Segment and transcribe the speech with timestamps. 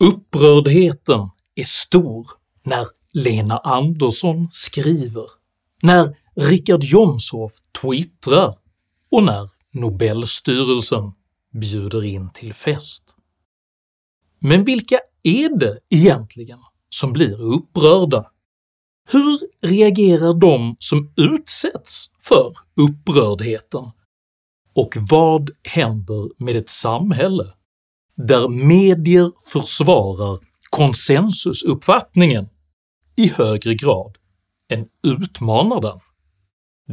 [0.00, 2.30] Upprördheten är stor
[2.62, 5.26] när Lena Andersson skriver,
[5.82, 8.54] när Richard Jomshof twittrar
[9.10, 11.12] och när Nobelstyrelsen
[11.52, 13.16] bjuder in till fest.
[14.38, 16.58] Men vilka är det egentligen
[16.88, 18.30] som blir upprörda?
[19.10, 23.90] Hur reagerar de som utsätts för upprördheten?
[24.74, 27.54] Och vad händer med ett samhälle
[28.26, 30.38] där medier försvarar
[30.70, 32.48] konsensusuppfattningen
[33.16, 34.16] i högre grad
[34.68, 36.00] än utmanar den?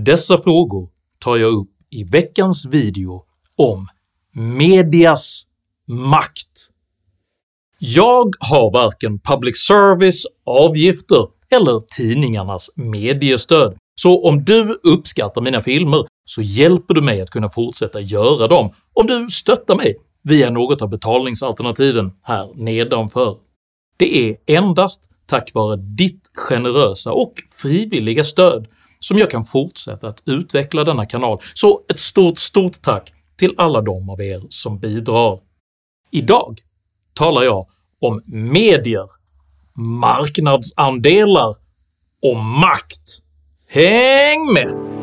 [0.06, 3.24] Dessa frågor tar jag upp i veckans video
[3.58, 3.88] om
[4.34, 5.44] medias
[5.88, 6.70] makt.
[7.80, 16.06] Jag har varken public service, avgifter eller tidningarnas mediestöd, så om du uppskattar mina filmer
[16.26, 19.96] så hjälper du mig att kunna fortsätta göra dem om du stöttar mig
[20.26, 23.38] via något av betalningsalternativen här nedanför.
[23.98, 28.68] Det är endast tack vare ditt generösa och frivilliga stöd
[29.00, 33.82] som jag kan fortsätta att utveckla denna kanal, så ett stort stort tack till alla
[33.82, 35.40] de av er som bidrar.
[36.12, 36.60] Idag
[37.14, 37.68] talar jag
[38.00, 39.10] om medier,
[39.74, 41.56] marknadsandelar
[42.22, 43.22] och makt.
[43.68, 44.95] Häng med!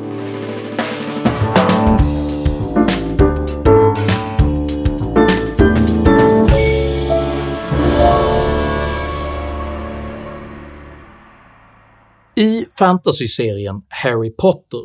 [12.78, 14.80] Fantasyserien Harry Potter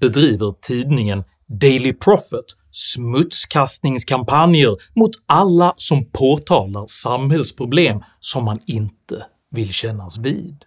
[0.00, 10.18] bedriver tidningen Daily Prophet smutskastningskampanjer mot alla som påtalar samhällsproblem som man inte vill kännas
[10.18, 10.64] vid.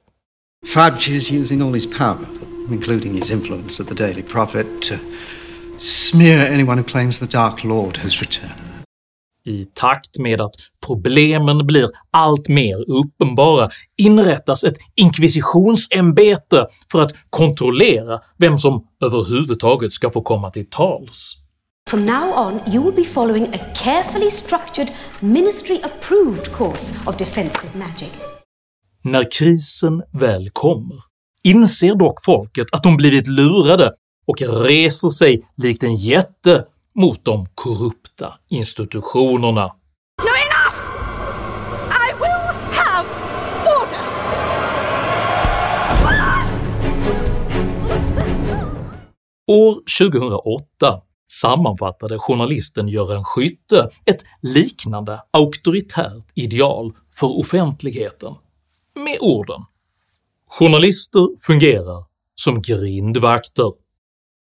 [0.66, 2.28] Fudge is using all his power,
[2.70, 4.96] including his influence at the Daily Prophet, to
[5.80, 8.73] smear anyone who claims the Dark Lord has returned.
[9.46, 10.56] I takt med att
[10.86, 20.10] problemen blir allt mer uppenbara inrättas ett inkvisitionsämbete för att kontrollera vem som överhuvudtaget ska
[20.10, 21.36] få komma till tals.
[21.90, 27.78] From now on, you will be following a carefully structured, ministry approved course of defensive
[27.78, 28.12] magic.
[29.04, 33.94] När krisen väl kommer inser dock folket att de blivit lurade
[34.26, 36.66] och reser sig likt en jätte
[36.96, 39.66] mot de korrupta institutionerna.
[40.18, 40.80] No, enough!
[41.90, 43.08] I will have
[43.80, 44.04] order!
[49.48, 51.02] År 2008
[51.32, 58.36] sammanfattade journalisten Göran Skytte ett liknande auktoritärt ideal för offentligheten
[58.96, 59.62] med orden
[60.48, 62.06] “Journalister fungerar
[62.36, 63.72] som grindvakter.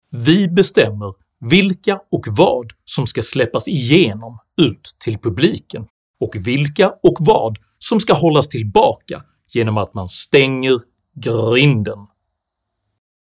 [0.10, 5.88] Vi bestämmer vilka och vad som ska släppas igenom ut till publiken
[6.20, 9.24] och vilka och vad som ska hållas tillbaka
[9.54, 10.80] genom att man stänger
[11.16, 11.98] grinden.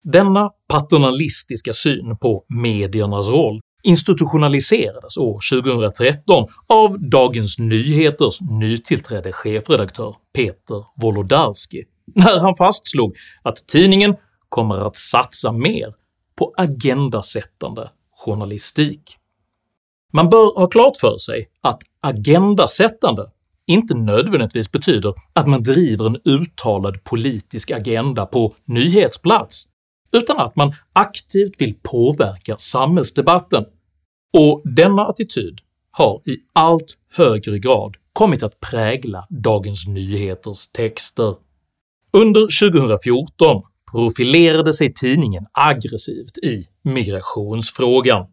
[0.05, 10.84] Denna paternalistiska syn på mediernas roll institutionaliserades år 2013 av Dagens Nyheters nytillträdde chefredaktör Peter
[10.97, 11.84] Wolodarski
[12.15, 14.16] när han fastslog att tidningen
[14.49, 15.94] kommer att satsa mer
[16.37, 17.91] på agendasättande
[18.25, 19.19] journalistik.
[20.12, 23.31] Man bör ha klart för sig att agendasättande
[23.66, 29.69] inte nödvändigtvis betyder att man driver en uttalad politisk agenda på nyhetsplats,
[30.12, 33.65] utan att man aktivt vill påverka samhällsdebatten,
[34.33, 35.60] och denna attityd
[35.91, 41.37] har i allt högre grad kommit att prägla Dagens Nyheters texter.
[42.12, 48.26] Under 2014 profilerade sig tidningen aggressivt i migrationsfrågan,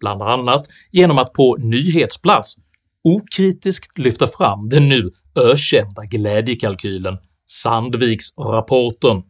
[0.00, 2.56] bland annat genom att på nyhetsplats
[3.04, 9.22] okritiskt lyfta fram den nu ökända glädjekalkylen Sandviksrapporten.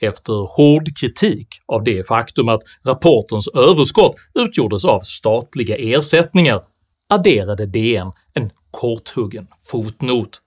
[0.00, 6.62] Efter hård kritik av det faktum att rapportens överskott utgjordes av statliga ersättningar
[7.08, 10.40] adderade DN en korthuggen fotnot.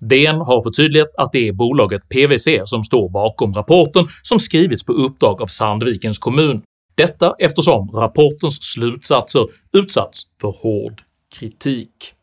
[0.00, 4.92] DN har förtydligat att det är bolaget PWC som står bakom rapporten som skrivits på
[4.92, 6.62] uppdrag av Sandvikens kommun,
[6.94, 11.02] detta eftersom rapportens slutsatser utsatts för hård
[11.38, 12.14] kritik.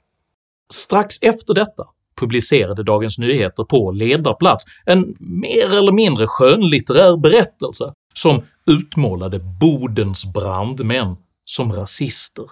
[0.74, 1.83] Strax efter detta
[2.19, 11.15] publicerade Dagens Nyheter på ledarplats en mer eller mindre skönlitterär berättelse som utmålade Bodens brandmän
[11.45, 12.45] som rasister.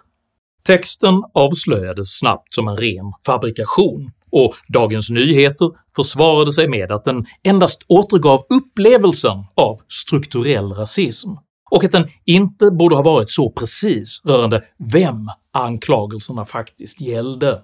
[0.64, 7.26] Texten avslöjades snabbt som en ren fabrikation och Dagens Nyheter försvarade sig med att den
[7.44, 11.30] endast återgav upplevelsen av strukturell rasism
[11.72, 17.62] och att den inte borde ha varit så precis rörande vem anklagelserna faktiskt gällde.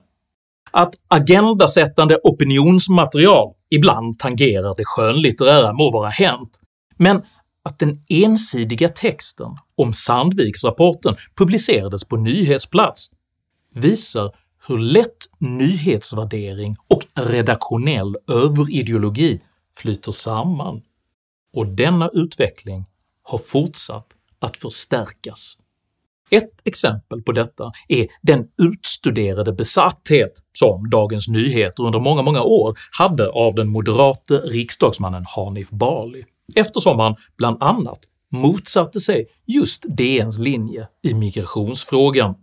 [0.71, 6.59] Att agendasättande opinionsmaterial ibland tangerar det skönlitterära må vara hänt,
[6.97, 7.21] men
[7.63, 9.47] att den ensidiga texten
[9.77, 13.09] om Sandviksrapporten publicerades på nyhetsplats
[13.75, 14.31] visar
[14.67, 19.41] hur lätt nyhetsvärdering och redaktionell överideologi
[19.75, 20.81] flyter samman,
[21.53, 22.85] och denna utveckling
[23.23, 24.07] har fortsatt
[24.39, 25.57] att förstärkas.
[26.29, 32.77] Ett exempel på detta är den utstuderade besatthet som Dagens Nyheter under många, många år
[32.91, 36.25] hade av den moderate riksdagsmannen Hanif Bali,
[36.55, 37.99] eftersom han bland annat
[38.31, 42.35] motsatte sig just DNs linje i migrationsfrågan.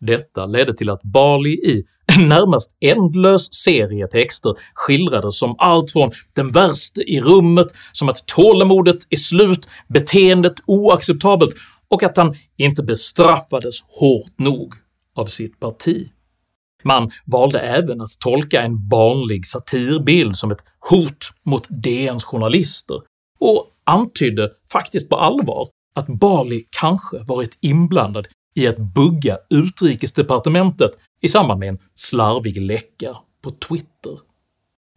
[0.00, 6.12] Detta ledde till att Bali i en närmast ändlös serie texter skildrades som allt från
[6.32, 11.54] “den värste i rummet”, som att tålamodet är slut, beteendet oacceptabelt
[11.88, 14.74] och att han inte bestraffades hårt nog
[15.14, 16.08] av sitt parti.
[16.84, 23.00] Man valde även att tolka en barnlig satirbild som ett hot mot DNs journalister
[23.40, 28.26] och antydde faktiskt på allvar att Bali kanske varit inblandad
[28.60, 30.90] i att bugga utrikesdepartementet
[31.20, 34.18] i samband med en slarvig läcka på Twitter.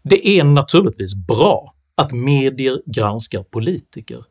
[0.03, 4.25] Det är naturligtvis bra att medier granskar politiker,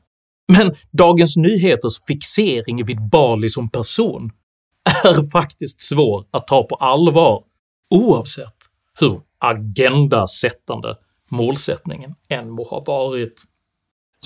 [0.53, 4.31] men Dagens Nyheters fixering vid Bali som person
[5.05, 7.45] är faktiskt svår att ta på allvar
[7.91, 8.57] oavsett
[9.01, 10.97] hur agendasättande
[11.31, 13.43] målsättningen än må ha varit.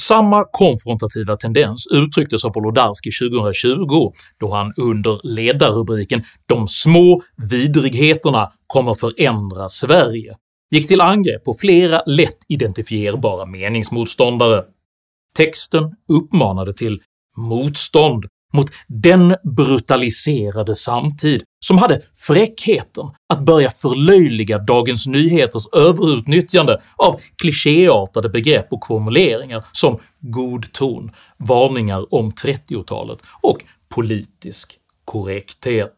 [0.01, 8.95] Samma konfrontativa tendens uttrycktes av Wolodarski 2020 då han under ledarrubriken “De små vidrigheterna kommer
[8.95, 10.37] förändra Sverige”
[10.71, 14.65] gick till angrepp på flera lätt identifierbara meningsmotståndare.
[15.37, 17.03] Texten uppmanade till
[17.37, 27.21] motstånd mot den brutaliserade samtid som hade fräckheten att börja förlöjliga Dagens Nyheters överutnyttjande av
[27.43, 33.59] klichéartade begrepp och formuleringar som “god ton”, varningar om 30-talet och
[33.89, 35.95] “politisk korrekthet”.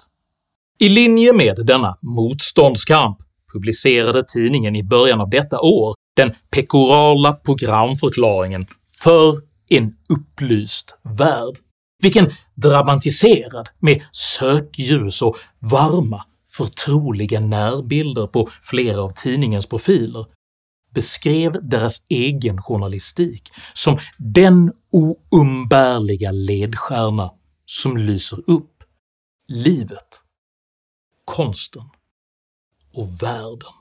[0.81, 3.19] I linje med denna motståndskamp
[3.53, 8.67] publicerade tidningen i början av detta år den pekorala programförklaringen
[9.03, 9.35] för
[9.69, 11.55] en upplyst värld
[12.03, 20.27] vilken dramatiserad med sökljus och varma, förtroliga närbilder på flera av tidningens profiler
[20.95, 24.73] beskrev deras egen journalistik som den
[25.31, 27.31] oumbärliga ledstjärna
[27.67, 28.85] som lyser upp
[29.49, 30.23] livet,
[31.25, 31.83] konsten
[32.95, 33.73] och världen.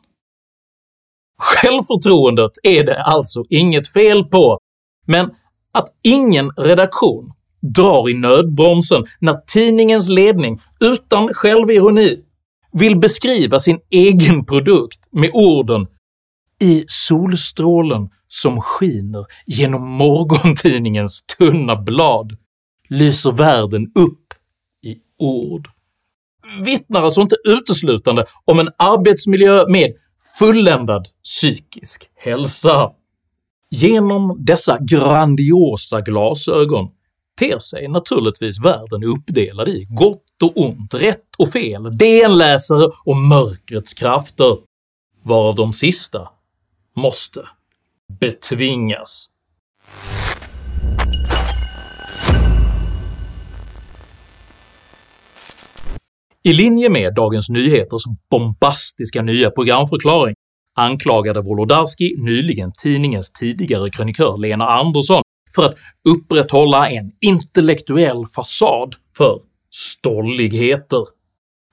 [1.42, 4.58] Självförtroendet är det alltså inget fel på,
[5.06, 5.36] men
[5.72, 12.20] att ingen redaktion drar i nödbromsen när tidningens ledning utan självironi
[12.72, 15.88] vill beskriva sin egen produkt med orden
[16.62, 22.38] “i solstrålen som skiner genom morgontidningens tunna blad
[22.90, 24.34] lyser världen upp
[24.86, 25.68] i ord”
[26.66, 29.94] vittnar alltså inte uteslutande om en arbetsmiljö med
[30.40, 32.92] fulländad psykisk hälsa.
[33.70, 36.90] Genom dessa grandiosa glasögon
[37.40, 43.94] ter sig naturligtvis världen uppdelad i gott och ont, rätt och fel, DN-läsare och mörkrets
[43.94, 44.58] krafter,
[45.24, 46.30] varav de sista
[46.96, 47.48] måste
[48.20, 49.30] betvingas.
[56.44, 60.36] I linje med Dagens Nyheters bombastiska nya programförklaring
[60.76, 65.22] anklagade Wolodarski nyligen tidningens tidigare krönikör Lena Andersson
[65.56, 65.76] för att
[66.10, 71.04] upprätthålla en intellektuell fasad för stolligheter.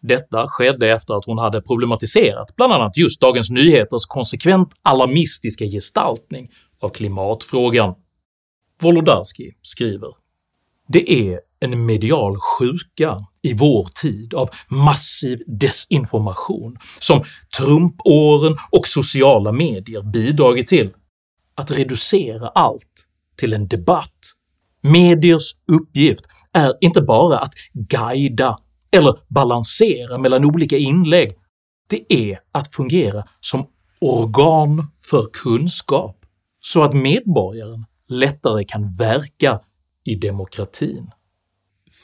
[0.03, 6.51] Detta skedde efter att hon hade problematiserat bland annat just Dagens Nyheters konsekvent alarmistiska gestaltning
[6.81, 7.95] av klimatfrågan.
[8.81, 10.11] Wolodarski skriver
[10.89, 17.25] “Det är en medial sjuka i vår tid av massiv desinformation som
[17.59, 20.91] Trumpåren och sociala medier bidragit till,
[21.55, 23.04] att reducera allt
[23.37, 24.21] till en debatt.
[24.83, 28.59] Mediers uppgift är inte bara att guida
[28.91, 31.33] eller balansera mellan olika inlägg,
[31.89, 33.67] det är att fungera som
[34.01, 36.17] organ för kunskap
[36.61, 39.61] så att medborgaren lättare kan verka
[40.05, 41.11] i demokratin.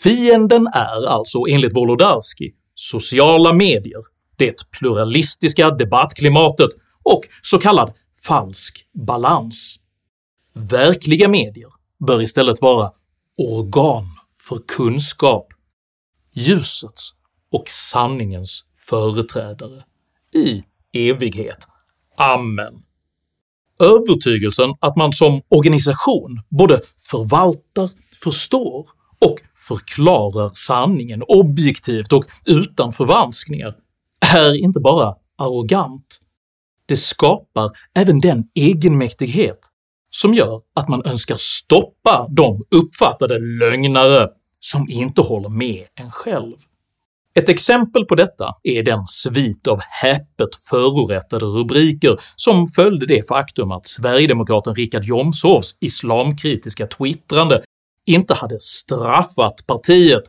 [0.03, 4.01] Fienden är alltså enligt Wolodarski sociala medier,
[4.37, 6.71] det pluralistiska debattklimatet
[7.03, 7.93] och så kallad
[8.27, 9.77] falsk balans.
[10.61, 11.69] Verkliga medier
[12.07, 12.93] bör istället vara
[13.37, 14.05] organ
[14.37, 15.47] för kunskap,
[16.33, 17.11] ljusets
[17.51, 19.85] och sanningens företrädare,
[20.35, 20.63] i
[20.93, 21.67] evighet.
[22.17, 22.83] Amen.
[23.79, 27.91] Övertygelsen att man som organisation både förvaltar,
[28.25, 28.89] förstår
[29.19, 33.77] och förklarar sanningen objektivt och utan förvanskningar
[34.35, 36.21] är inte bara arrogant,
[36.87, 39.70] det skapar även den egenmäktighet
[40.11, 44.29] som gör att man önskar stoppa de uppfattade lögnare
[44.61, 46.57] som inte håller med en själv.
[47.35, 53.73] Ett exempel på detta är den svit av häpet förorättade rubriker som följde det faktum
[53.73, 57.63] att sverigedemokraten Richard Jomshofs islamkritiska twittrande
[58.07, 60.23] inte hade straffat partiet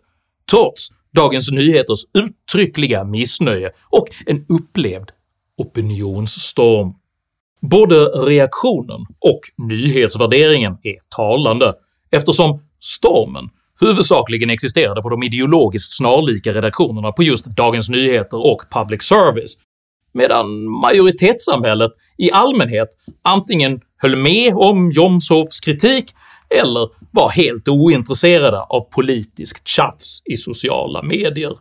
[0.52, 5.12] trots Dagens Nyheters uttryckliga missnöje och en upplevd
[5.58, 6.94] opinionsstorm.
[7.62, 11.74] Både reaktionen och nyhetsvärderingen är talande
[12.12, 13.50] eftersom stormen
[13.80, 19.58] huvudsakligen existerade på de ideologiskt snarlika redaktionerna på just Dagens Nyheter och Public Service,
[20.14, 22.88] medan majoritetssamhället i allmänhet
[23.22, 26.06] antingen höll med om Jomshofs kritik
[26.62, 31.54] eller var helt ointresserade av politiskt tjafs i sociala medier.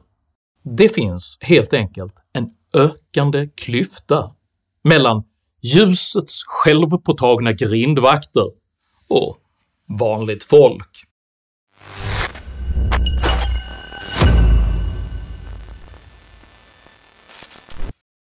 [0.65, 4.31] Det finns helt enkelt en ökande klyfta
[4.85, 5.23] mellan
[5.63, 8.47] ljusets självpåtagna grindvakter
[9.09, 9.37] och
[9.99, 11.07] vanligt folk.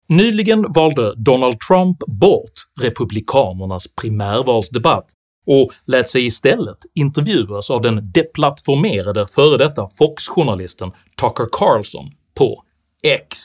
[0.08, 5.06] Nyligen valde Donald Trump bort republikanernas primärvalsdebatt
[5.48, 12.64] och lät sig istället intervjuas av den deplattformerade före detta Fox-journalisten Tucker Carlson på
[13.04, 13.38] X.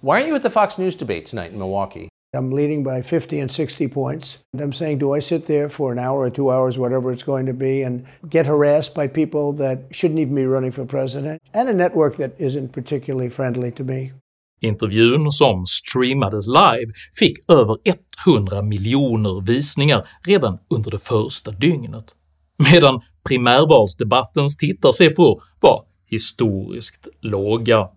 [0.00, 2.08] Why aren't you at the Fox News debate tonight in Milwaukee?
[2.34, 4.38] I'm leading by 50 and 60 points.
[4.52, 7.22] And I'm saying, do I sit there for an hour or two hours, whatever it's
[7.22, 11.42] going to be, and get harassed by people that shouldn't even be running for president,
[11.54, 14.12] and a network that isn't particularly friendly to me?
[14.60, 22.14] Intervjun, som streamades live, fick över 100 miljoner visningar redan under det första dygnet,
[22.72, 27.88] medan primärvalsdebattens tittarsiffror var historiskt låga.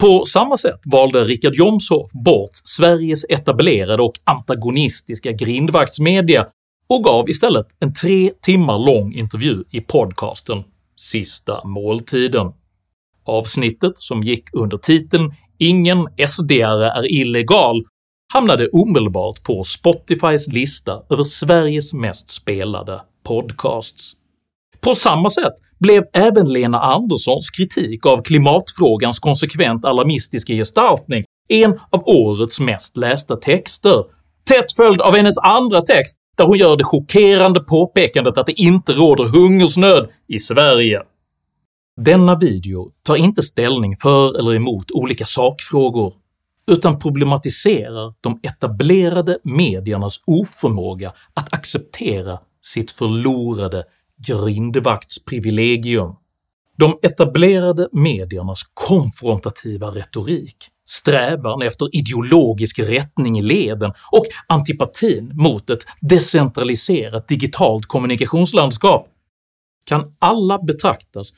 [0.00, 6.46] På samma sätt valde Richard Jomshof bort Sveriges etablerade och antagonistiska grindvaktsmedia
[6.88, 10.64] och gav istället en tre timmar lång intervju i podcasten
[10.96, 12.52] “Sista måltiden”.
[13.24, 17.84] Avsnittet, som gick under titeln “Ingen SD-are är illegal”
[18.32, 24.12] hamnade omedelbart på Spotifys lista över Sveriges mest spelade podcasts.
[24.80, 32.02] På samma sätt blev även Lena Anderssons kritik av klimatfrågans konsekvent alarmistiska gestaltning en av
[32.08, 34.04] årets mest lästa texter,
[34.48, 38.92] tätt följd av hennes andra text där hon gör det chockerande påpekandet att det inte
[38.92, 41.02] råder hungersnöd i Sverige.
[42.00, 46.14] Denna video tar inte ställning för eller emot olika sakfrågor,
[46.70, 53.84] utan problematiserar de etablerade mediernas oförmåga att acceptera sitt förlorade
[54.26, 56.16] grindvaktsprivilegium.
[56.76, 60.56] De etablerade mediernas konfrontativa retorik,
[60.88, 69.08] strävan efter ideologisk rättning i leden och antipatin mot ett decentraliserat digitalt kommunikationslandskap
[69.84, 71.32] kan alla betraktas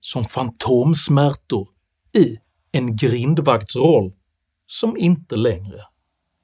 [0.00, 1.68] som fantomsmärtor
[2.18, 2.36] i
[2.72, 4.12] en grindvaktsroll
[4.66, 5.80] som inte längre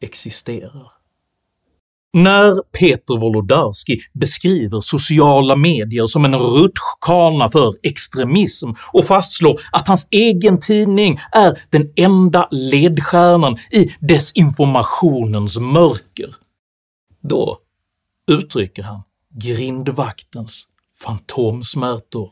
[0.00, 0.92] existerar.
[2.16, 10.08] När Peter Wolodarski beskriver sociala medier som en rutschkana för extremism och fastslår att hans
[10.10, 16.34] egen tidning är den enda ledstjärnan i desinformationens mörker,
[17.22, 17.58] då
[18.30, 19.02] uttrycker han
[19.34, 20.64] grindvaktens
[21.00, 22.30] fantomsmärtor.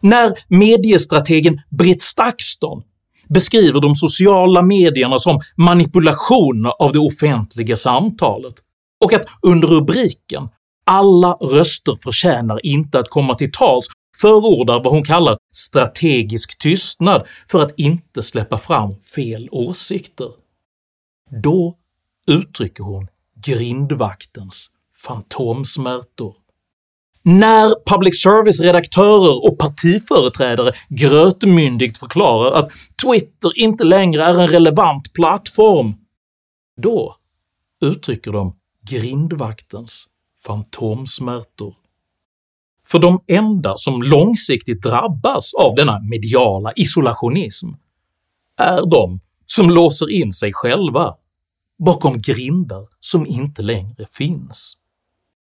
[0.00, 2.82] När mediestrategen Britt Stakston
[3.28, 8.54] beskriver de sociala medierna som manipulation av det offentliga samtalet
[9.02, 10.48] och att under rubriken
[10.86, 13.86] “Alla röster förtjänar inte att komma till tals”
[14.20, 20.30] förordar vad hon kallar “strategisk tystnad” för att inte släppa fram fel åsikter.
[21.42, 21.76] Då
[22.26, 23.08] uttrycker hon
[23.44, 24.70] grindvaktens
[25.06, 26.34] fantomsmärtor.
[27.24, 32.70] När public service-redaktörer och partiföreträdare grötmyndigt förklarar att
[33.04, 35.94] Twitter inte längre är en relevant plattform,
[36.82, 37.16] då
[37.80, 38.56] uttrycker de
[38.90, 40.06] grindvaktens
[40.46, 41.74] fantomsmärtor.
[42.86, 47.68] För de enda som långsiktigt drabbas av denna mediala isolationism
[48.56, 51.14] är de som låser in sig själva
[51.78, 54.76] bakom grindar som inte längre finns.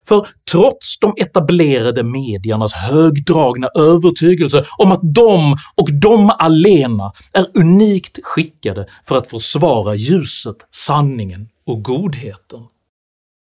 [0.08, 8.18] För trots de etablerade mediernas högdragna övertygelse om att de och de alena är unikt
[8.22, 12.60] skickade för att försvara ljuset, sanningen och godheten,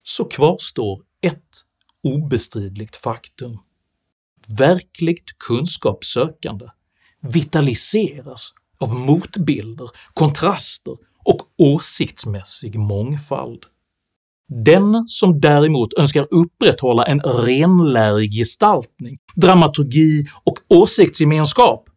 [0.10, 1.66] så kvarstår ett
[2.04, 3.58] obestridligt faktum.
[4.58, 6.66] Verkligt kunskapssökande
[7.22, 13.66] vitaliseras av motbilder, kontraster och åsiktsmässig mångfald.
[14.48, 21.90] Den som däremot önskar upprätthålla en renlärig gestaltning, dramaturgi och åsiktsgemenskap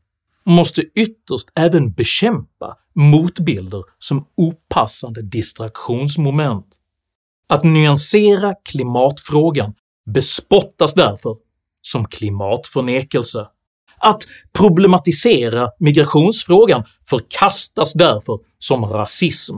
[0.44, 6.78] måste ytterst även bekämpa motbilder som opassande distraktionsmoment.
[7.52, 9.74] Att nyansera klimatfrågan
[10.14, 11.36] bespottas därför
[11.82, 13.46] som klimatförnekelse.
[13.98, 14.22] Att
[14.58, 19.56] problematisera migrationsfrågan förkastas därför som rasism.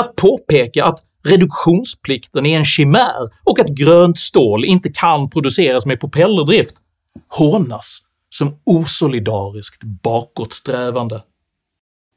[0.00, 6.00] Att påpeka att reduktionsplikten är en chimär och att grönt stål inte kan produceras med
[6.00, 6.76] propellerdrift
[7.28, 7.98] hånas
[8.30, 11.22] som osolidariskt bakåtsträvande.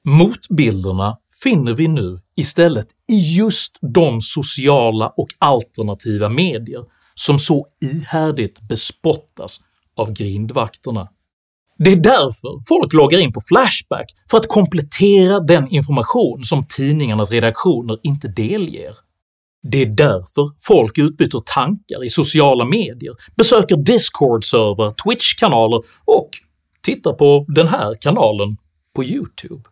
[0.06, 8.62] Motbilderna finner vi nu istället i just de sociala och alternativa medier som så ihärdigt
[8.62, 9.62] bespottas
[9.96, 11.08] av grindvakterna.
[11.78, 17.32] Det är därför folk loggar in på Flashback, för att komplettera den information som tidningarnas
[17.32, 18.96] redaktioner inte delger.
[19.64, 26.30] Det är därför folk utbyter tankar i sociala medier, besöker discord-servrar, twitch-kanaler och
[26.82, 28.58] tittar på den här kanalen
[28.96, 29.64] på youtube.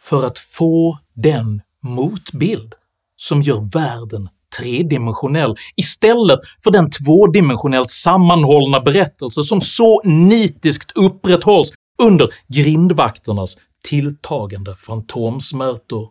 [0.00, 2.74] För att få den motbild
[3.16, 4.28] som gör världen
[4.58, 16.08] tredimensionell istället för den tvådimensionellt sammanhållna berättelse som så nitiskt upprätthålls under grindvakternas tilltagande fantomsmärtor.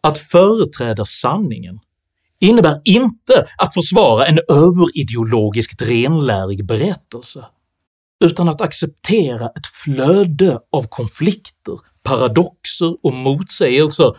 [0.00, 1.80] Att företräda sanningen
[2.40, 7.44] innebär inte att försvara en överideologiskt renlärig berättelse,
[8.24, 14.14] utan att acceptera ett flöde av konflikter, paradoxer och motsägelser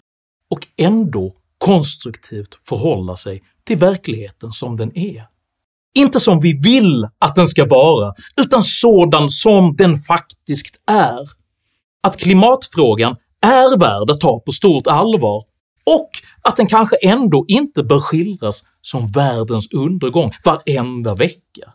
[0.50, 5.28] och ändå konstruktivt förhålla sig till verkligheten som den är.
[5.96, 11.30] Inte som vi vill att den ska vara, utan sådan som den faktiskt är.
[12.04, 15.44] Att klimatfrågan är värd att ta på stort allvar
[15.86, 16.10] och
[16.42, 21.74] att den kanske ändå inte bör skildras som världens undergång varenda vecka.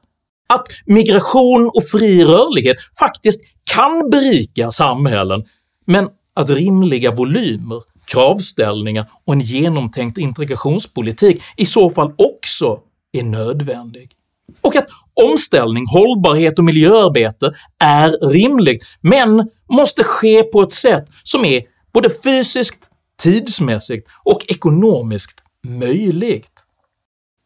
[0.49, 3.41] Att migration och fri rörlighet faktiskt
[3.73, 5.45] kan berika samhällen,
[5.91, 12.81] men att rimliga volymer kravställningar och en genomtänkt integrationspolitik i så fall också
[13.13, 14.11] är nödvändig.
[14.61, 21.45] Och att omställning, hållbarhet och miljöarbete är rimligt, men måste ske på ett sätt som
[21.45, 22.89] är både fysiskt,
[23.23, 26.65] tidsmässigt och ekonomiskt möjligt.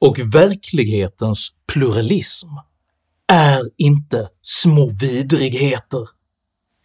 [0.01, 2.49] Och verklighetens pluralism
[3.27, 6.09] är inte små vidrigheter,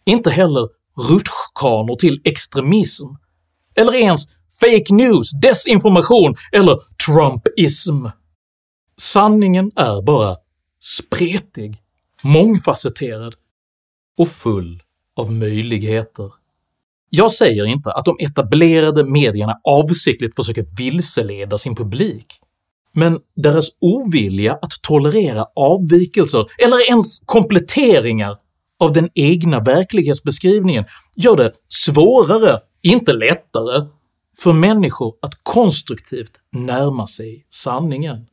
[0.04, 0.68] inte heller
[1.08, 3.06] rutschkanor till extremism
[3.74, 4.28] eller ens
[4.60, 8.06] fake news, desinformation eller trumpism.
[9.00, 10.36] Sanningen är bara
[10.80, 11.82] spretig,
[12.22, 13.34] mångfacetterad
[14.18, 14.82] och full
[15.16, 16.32] av möjligheter.
[17.10, 22.26] Jag säger inte att de etablerade medierna avsiktligt försöker vilseleda sin publik,
[22.92, 28.38] men deras ovilja att tolerera avvikelser eller ens kompletteringar
[28.80, 30.84] av den egna verklighetsbeskrivningen
[31.16, 33.86] gör det svårare inte lättare,
[34.38, 38.26] för människor att konstruktivt närma sig sanningen.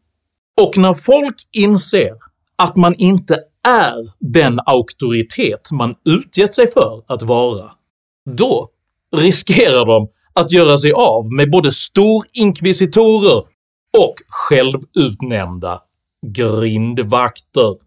[0.61, 2.13] Och när folk inser
[2.55, 7.71] att man inte är den auktoritet man utgett sig för att vara,
[8.29, 8.69] då
[9.15, 13.43] riskerar de att göra sig av med både storinkvisitorer
[13.97, 15.81] och självutnämnda
[16.27, 17.86] grindvakter.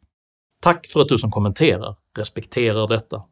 [0.61, 3.23] Tack för att du som kommenterar respekterar detta.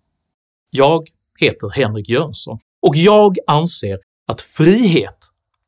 [0.70, 1.08] Jag
[1.40, 5.18] heter Henrik Jönsson och jag anser att frihet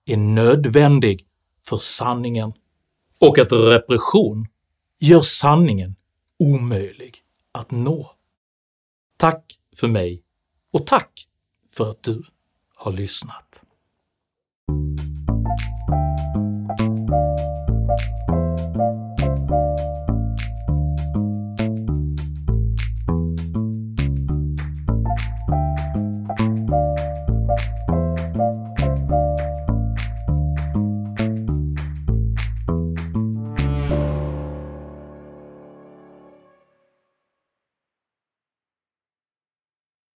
[0.06, 1.28] är nödvändig
[1.68, 2.54] för sanningen
[3.20, 4.48] och att repression
[5.00, 5.96] gör sanningen
[6.40, 7.18] omöjlig
[7.52, 8.12] att nå.
[9.18, 10.24] Tack för mig
[10.72, 11.28] och tack
[11.72, 12.24] för att du
[12.76, 13.64] har lyssnat.